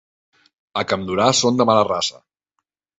[0.83, 2.23] A Campdorà són de mala raça.